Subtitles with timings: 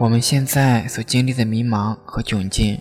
[0.00, 2.80] 我们现在所经历的迷茫和窘境，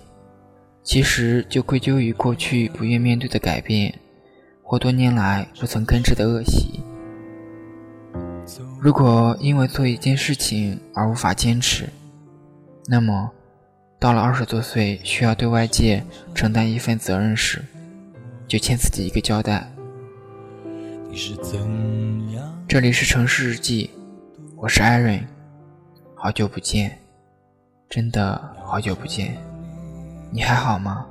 [0.84, 3.94] 其实就归咎于过去不愿面对的改变，
[4.64, 6.80] 或多年来不曾根治的恶习。
[8.80, 11.90] 如果因为做一件事情而无法坚持，
[12.88, 13.30] 那么
[14.00, 16.02] 到了二十多岁需要对外界
[16.34, 17.62] 承担一份责任时，
[18.48, 19.70] 就欠自己一个交代。
[22.66, 23.90] 这里是城市日记，
[24.56, 25.22] 我是艾瑞，
[26.16, 26.98] 好久不见。
[27.90, 29.36] 真的好久不见，
[30.30, 31.08] 你还好吗？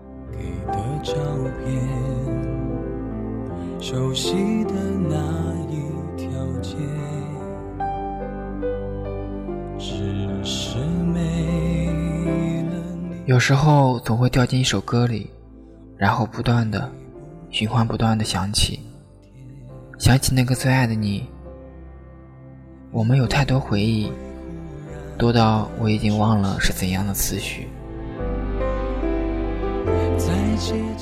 [13.26, 15.29] 有时候总会掉进一首歌里，
[15.96, 16.88] 然后不断的
[17.51, 18.79] 循环，不断的想起，
[19.99, 21.29] 想起那个最爱的你。
[22.93, 24.12] 我们有太多回忆。
[25.19, 27.66] 多到我已经忘了是怎样的思绪，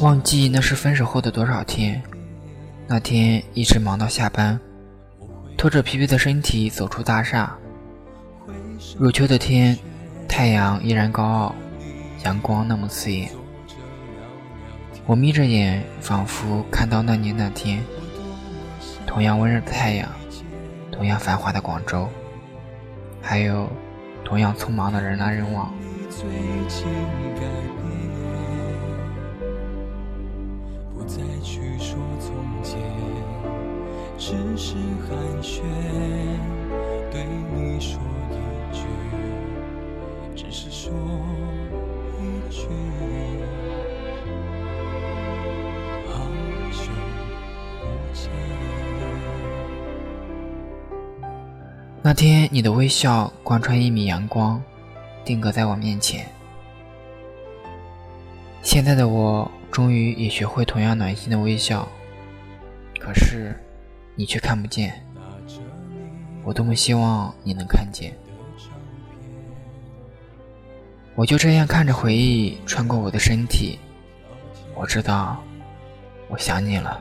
[0.01, 2.03] 忘记那是分手后的多少天。
[2.89, 4.59] 那天一直忙到下班，
[5.59, 7.55] 拖着疲惫的身体走出大厦。
[8.99, 9.77] 入秋的天，
[10.27, 11.55] 太阳依然高傲，
[12.25, 13.29] 阳光那么刺眼。
[15.05, 17.85] 我眯着眼，仿佛看到那年那天，
[19.07, 20.09] 同样温热的太阳，
[20.91, 22.09] 同样繁华的广州，
[23.21, 23.69] 还有。
[24.27, 25.73] 同样匆忙的人来人往，
[52.09, 54.63] 那天，你的微笑贯穿一米阳光，
[55.25, 56.25] 定格在我面前。
[58.63, 61.89] 现在的我，终于也学会同样暖心的微笑，
[63.01, 63.61] 可是
[64.15, 65.05] 你却看不见。
[66.45, 68.17] 我多么希望你能看见。
[71.17, 73.81] 我就这样看着回忆穿过我的身体，
[74.77, 75.43] 我知道，
[76.29, 77.01] 我想你了。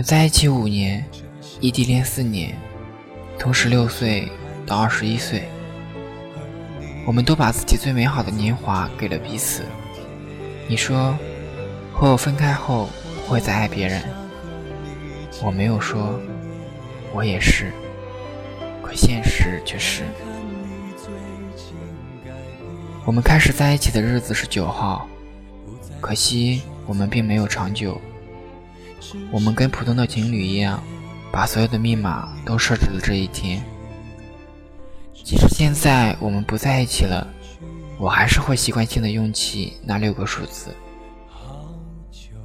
[0.00, 1.04] 们在一起五年，
[1.60, 2.56] 异地恋四年，
[3.38, 4.26] 从十六岁
[4.66, 5.46] 到二十一岁，
[7.06, 9.62] 我们都把自己最美好的年华给了彼此。
[10.66, 11.14] 你说
[11.92, 12.88] 和我分开后
[13.26, 14.02] 不会再爱别人，
[15.42, 16.18] 我没有说，
[17.12, 17.70] 我也是，
[18.82, 20.04] 可现实却是。
[23.04, 25.06] 我们开始在一起的日子是九号，
[26.00, 28.00] 可惜我们并没有长久。
[29.30, 30.82] 我们跟普通的情侣一样，
[31.32, 33.62] 把所有的密码都设置了这一天。
[35.12, 37.26] 即使现在我们不在一起了，
[37.98, 40.70] 我还是会习惯性的用起那六个数字，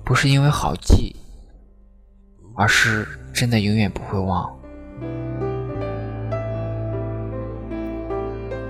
[0.04, 1.16] 不是因为好记，
[2.56, 4.54] 而是真的永远不会忘。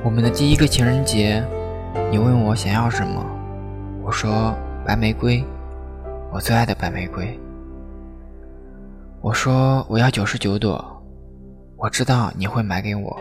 [0.03, 1.43] 我们的第一个情人节。
[2.11, 3.25] 你问我想要什么，
[4.03, 4.53] 我说
[4.85, 5.43] 白玫瑰，
[6.31, 7.39] 我最爱的白玫瑰。
[9.25, 11.03] 我说我要九十九朵，
[11.77, 13.19] 我知道你会买给我。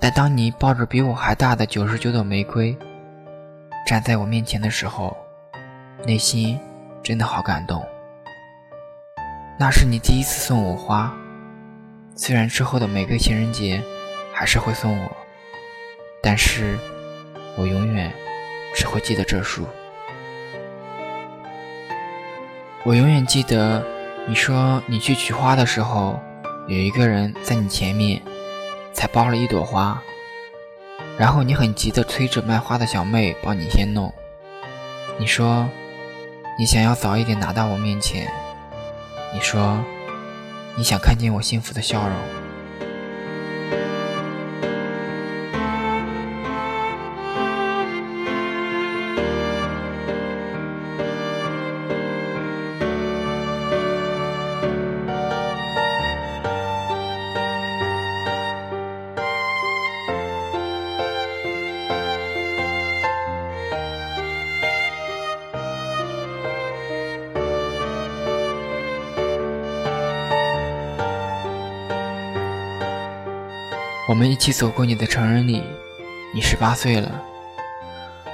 [0.00, 2.76] 但当你抱着比我还大的九十九朵玫瑰
[3.86, 5.16] 站在我面前的时候，
[6.04, 6.58] 内心
[7.00, 7.80] 真的好感动。
[9.56, 11.14] 那是你第一次送我花，
[12.16, 13.80] 虽然之后的每个情人节
[14.32, 15.16] 还是会送我，
[16.20, 16.76] 但是。
[17.56, 18.12] 我永远
[18.74, 19.64] 只会记得这束。
[22.82, 23.80] 我永远记得
[24.26, 26.18] 你说你去取花的时候，
[26.66, 28.22] 有一个人在你前面，
[28.92, 30.02] 才包了一朵花，
[31.18, 34.12] 然后你很急的催着卖花的小妹帮你先弄。
[35.18, 35.68] 你说
[36.58, 38.26] 你想要早一点拿到我面前，
[39.34, 39.78] 你说
[40.74, 42.43] 你想看见我幸福的笑容。
[74.06, 75.62] 我们一起走过你的成人礼，
[76.34, 77.10] 你十八岁了。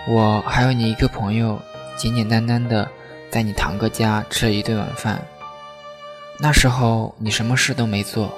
[0.08, 1.61] 我还有你一个朋友，
[1.96, 2.90] 简简单单的
[3.31, 5.22] 在你堂哥家吃了一顿晚饭。
[6.40, 8.37] 那时候你什么事都没做，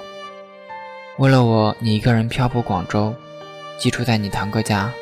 [1.16, 3.14] 为了我，你一个人漂泊广州，
[3.78, 4.92] 寄住在你堂哥家。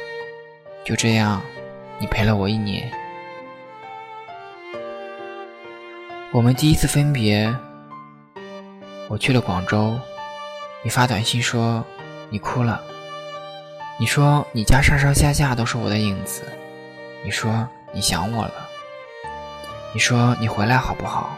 [0.85, 1.43] 就这样，
[1.99, 2.89] 你陪了我一年。
[6.31, 7.53] 我们第一次分别，
[9.09, 9.99] 我去了广州，
[10.85, 11.85] 你发短信说
[12.31, 12.81] 你哭了。
[13.99, 16.43] 你说你家上上下下都是我的影子。
[17.23, 18.55] 你说你想我了。
[19.93, 21.37] 你说你回来好不好？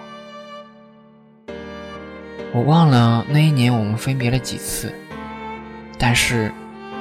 [2.54, 4.94] 我忘了那一年我们分别了几次，
[5.98, 6.52] 但是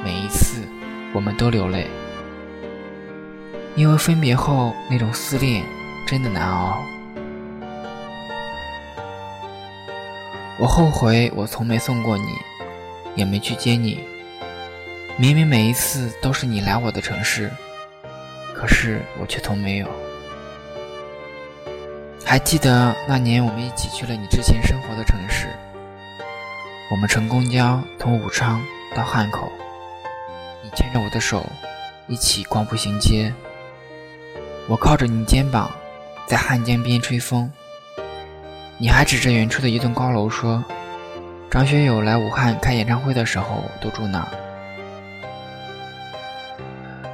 [0.02, 0.62] 每一次
[1.14, 1.88] 我们都流泪，
[3.76, 5.66] 因为分别后那种思念
[6.08, 6.82] 真的难熬。
[10.58, 12.38] 我后悔我从没送过你，
[13.16, 14.04] 也没去接你。
[15.18, 17.52] 明明每一次都是你来我的城市，
[18.56, 19.88] 可是我却从没有。
[22.26, 25.48] 还记得那年我们一起去了你之前生活的城市。
[26.90, 28.62] 我们乘公交从武昌
[28.96, 29.52] 到汉口，
[30.64, 31.46] 你牵着我的手，
[32.08, 33.34] 一起逛步行街。
[34.68, 35.72] 我靠着你肩膀，
[36.26, 37.52] 在汉江边吹风。
[38.78, 40.64] 你还指着远处的一栋高楼说
[41.52, 44.28] ：“张学友来武汉开演唱会的时候都住那儿。”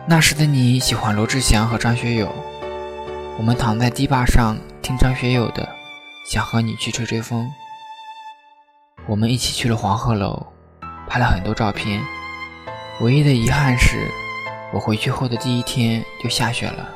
[0.08, 2.32] 那时的你喜欢罗志祥和张学友。
[3.40, 5.64] 我们躺在堤坝上听张学友的
[6.32, 7.46] 《想和你去吹吹风》。
[9.08, 10.46] 我们一起去了黄鹤楼，
[11.08, 12.00] 拍了很多照片。
[13.02, 14.08] 唯一的遗憾是，
[14.72, 16.88] 我回去后的第一天就下雪了。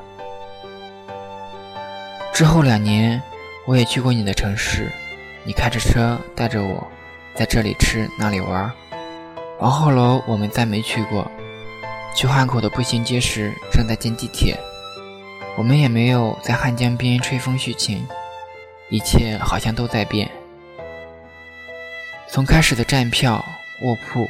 [2.31, 3.19] 之后两年，
[3.65, 4.91] 我也去过你的城市，
[5.43, 6.87] 你开着车带着我，
[7.35, 8.71] 在这里吃那里玩。
[9.59, 11.29] 黄鹤楼我们再没去过。
[12.13, 14.57] 去汉口的步行街时正在建地铁。
[15.57, 18.05] 我们也没有在汉江边吹风叙情，
[18.89, 20.29] 一切好像都在变。
[22.27, 23.43] 从开始的站票、
[23.83, 24.25] 卧铺，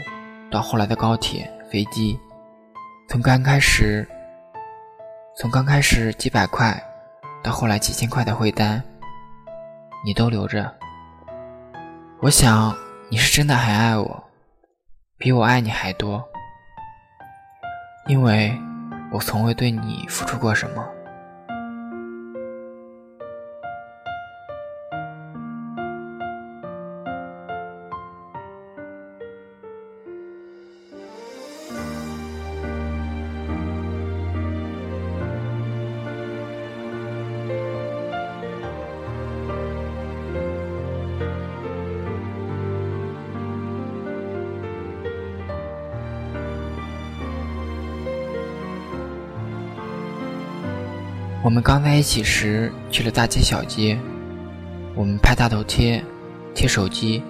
[0.50, 2.18] 到后来的高铁、飞机；
[3.08, 4.08] 从刚开始，
[5.38, 6.84] 从刚开始几百块，
[7.44, 8.82] 到后来几千块的汇单，
[10.04, 10.72] 你都留着。
[12.20, 12.76] 我想
[13.14, 14.24] 你是真的很爱我，
[15.18, 16.24] 比我爱你还多，
[18.08, 18.58] 因为
[19.12, 20.82] 我从未对你付出过什么。
[51.44, 53.98] 我们刚在一起时去了大街小街，
[54.96, 56.04] 我们拍大头贴、
[56.54, 57.24] 贴手机。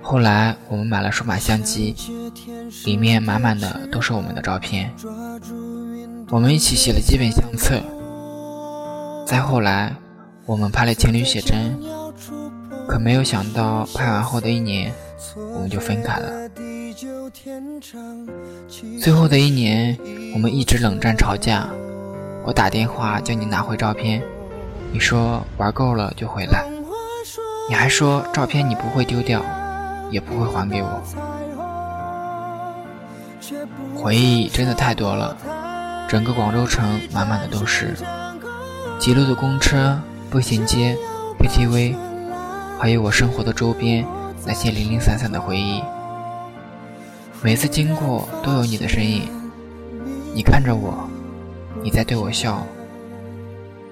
[0.00, 1.96] 后来我们买了数码相机，
[2.84, 4.88] 里面满满的都是我们的照片。
[6.30, 7.80] 我们一起写了几本相册。
[9.26, 9.92] 再后来，
[10.46, 11.76] 我们拍了情侣写真，
[12.86, 14.92] 可没有想到拍完后的一年，
[15.54, 16.48] 我们就分开了。
[19.00, 19.98] 最后的一年，
[20.34, 21.68] 我们一直冷战吵架。
[22.44, 24.22] 我打电话叫你拿回照片，
[24.92, 26.64] 你说玩够了就回来。
[27.68, 29.40] 你还说照片你不会丢掉，
[30.10, 31.02] 也不会还给我。
[33.94, 35.34] 回忆真的太多了，
[36.06, 37.94] 整个广州城满满的都是，
[38.98, 39.98] 几路的公车、
[40.28, 40.98] 步行街、
[41.38, 41.96] KTV，
[42.78, 44.04] 还有我生活的周边
[44.44, 45.82] 那些零零散散的回忆。
[47.42, 49.28] 每次经过都有你的身影，
[50.34, 51.08] 你看着我。
[51.82, 52.66] 你在对我笑，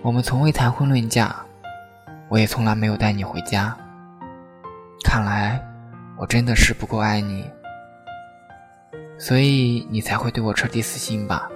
[0.03, 1.35] 我们从未谈婚论嫁，
[2.29, 3.77] 我也从来没有带你回家。
[5.05, 5.61] 看来
[6.17, 7.45] 我真的是不够爱你，
[9.19, 11.51] 所以你才会对我彻底死心吧。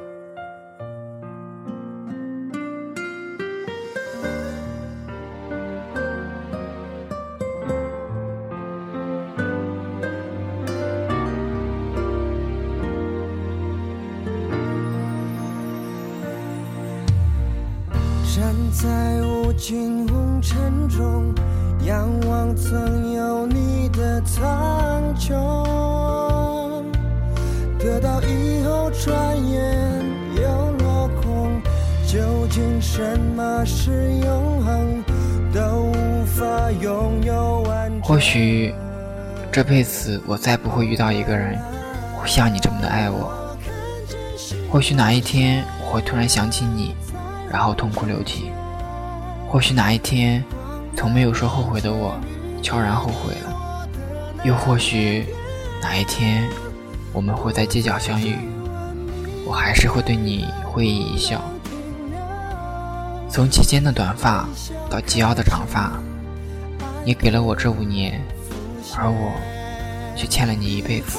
[18.36, 21.34] 站在无尽红尘中，
[21.86, 25.32] 仰望曾有你的苍穹。
[27.78, 31.50] 得到以后，转眼又落空。
[32.06, 35.02] 究竟什么是永恒？
[35.54, 38.74] 都无法拥有完或许
[39.50, 41.58] 这辈子我再不会遇到一个人，
[42.14, 43.32] 会像你这么的爱我。
[44.70, 46.94] 或许哪一天我会突然想起你，
[47.56, 48.50] 然后痛哭流涕；
[49.48, 50.44] 或许哪一天，
[50.94, 52.14] 从没有说后悔的我，
[52.62, 53.88] 悄然后悔了；
[54.44, 55.24] 又或许
[55.80, 56.46] 哪一天，
[57.14, 58.36] 我们会在街角相遇，
[59.46, 61.40] 我还是会对你会意一笑。
[63.30, 64.46] 从齐肩的短发
[64.90, 65.92] 到及腰的长发，
[67.06, 68.20] 你给了我这五年，
[68.98, 69.32] 而我
[70.14, 71.18] 却欠了你一辈子。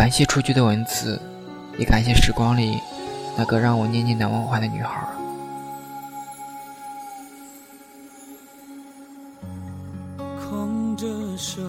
[0.00, 1.20] 感谢出去的文字，
[1.76, 2.80] 也感谢时光里
[3.36, 5.06] 那个让我念念难忘怀的女孩。
[10.38, 11.60] 空着手，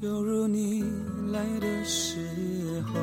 [0.00, 0.82] 犹如你
[1.30, 2.98] 来的时候，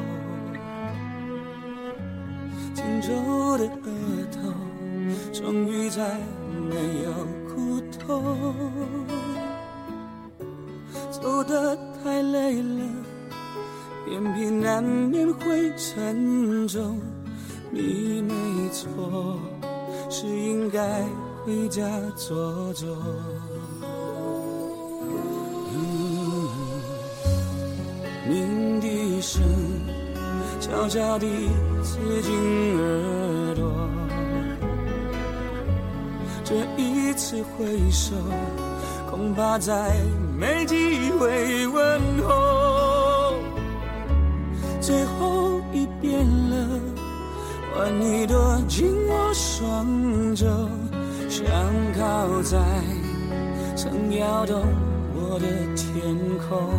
[2.73, 3.89] 紧皱的额
[4.33, 4.51] 头，
[5.31, 6.19] 终于在
[14.19, 16.99] 眼皮难免会沉重，
[17.71, 18.33] 你没
[18.69, 19.39] 错，
[20.09, 21.05] 是应该
[21.45, 21.81] 回家
[22.17, 22.89] 坐坐。
[28.27, 29.41] 鸣笛声
[30.59, 31.25] 悄悄地
[31.81, 33.89] 刺进耳朵，
[36.43, 38.13] 这一次挥手，
[39.09, 39.95] 恐怕再
[40.37, 42.48] 没机会问候。
[44.89, 46.67] 最后一遍了，
[47.75, 49.85] 换你躲进我双
[50.33, 50.47] 肘，
[51.29, 51.45] 想
[51.95, 52.57] 靠在
[53.75, 54.59] 曾摇动
[55.13, 56.73] 我的天空。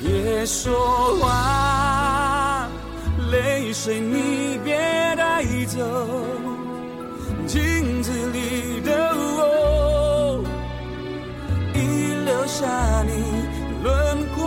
[0.00, 0.74] 别说
[1.20, 2.66] 话，
[3.30, 4.78] 泪水你别
[5.14, 6.08] 带走，
[7.46, 10.42] 镜子里的我，
[11.74, 11.78] 已
[12.24, 13.35] 留下你。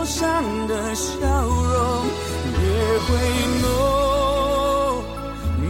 [0.04, 2.04] 上的笑容，
[2.52, 2.60] 别
[3.06, 3.08] 回
[3.62, 3.64] 眸，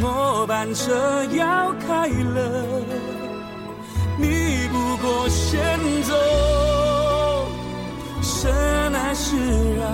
[0.01, 2.83] 末班车要开了，
[4.17, 6.15] 你不过先走，
[8.23, 8.53] 深
[8.95, 9.37] 爱是
[9.77, 9.89] 让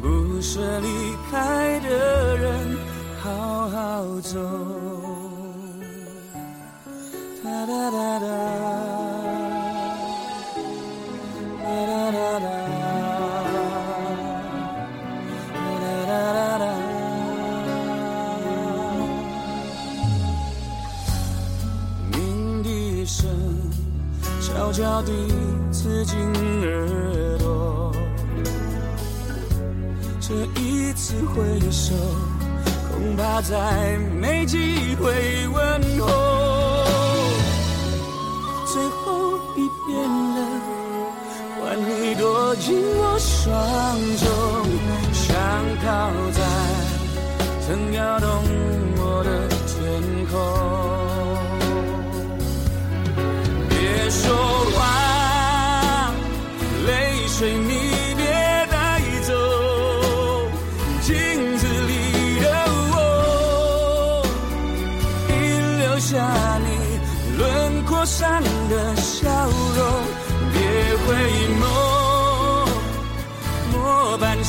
[0.00, 0.86] 不舍离
[1.30, 2.76] 开的人
[3.22, 4.38] 好好走。
[7.42, 9.09] 哒哒哒哒。
[24.80, 25.12] 悄悄地
[25.70, 26.16] 刺进
[26.62, 27.92] 耳朵，
[30.18, 31.92] 这一次挥手，
[32.90, 36.06] 恐怕再没机会问候。
[38.72, 40.38] 最后一遍了，
[41.60, 43.52] 换你躲进我双
[44.16, 44.26] 手，
[45.12, 45.36] 想
[45.84, 45.88] 靠
[46.32, 46.40] 在
[47.66, 48.28] 曾摇动
[48.96, 49.28] 我的
[49.66, 49.78] 天
[50.30, 50.32] 空。
[53.68, 53.78] 别
[54.10, 54.24] 说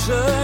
[0.07, 0.40] pressure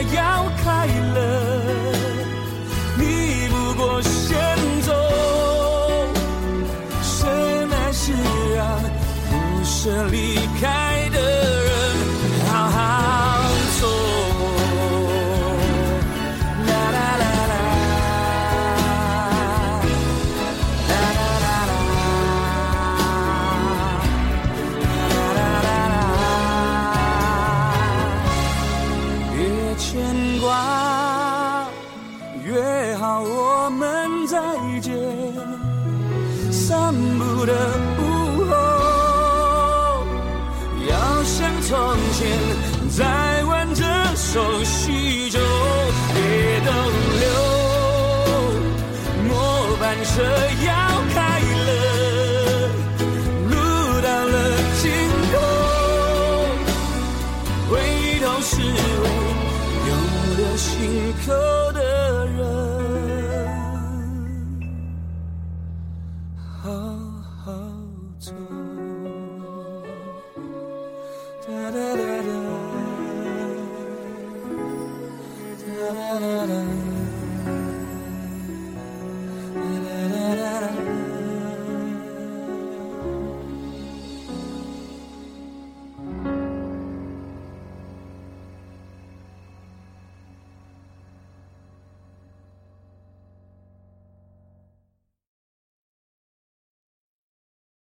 [36.88, 37.87] 恨不得
[66.68, 66.74] 好
[67.46, 67.54] 好
[68.20, 68.97] 走。